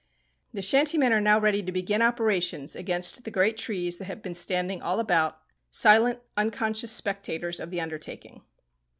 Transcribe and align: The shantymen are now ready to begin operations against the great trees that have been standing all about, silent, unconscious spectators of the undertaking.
The 0.51 0.63
shantymen 0.63 1.11
are 1.13 1.21
now 1.21 1.37
ready 1.39 1.61
to 1.61 1.71
begin 1.71 2.01
operations 2.01 2.75
against 2.75 3.23
the 3.23 3.29
great 3.29 3.55
trees 3.55 3.97
that 3.99 4.05
have 4.05 4.23
been 4.23 4.33
standing 4.33 4.81
all 4.81 4.99
about, 4.99 5.37
silent, 5.69 6.21
unconscious 6.35 6.91
spectators 6.91 7.59
of 7.59 7.69
the 7.69 7.81
undertaking. 7.81 8.41